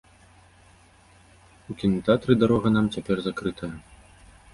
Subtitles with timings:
[1.73, 3.71] У кінатэатры дарога нам цяпер закрытая.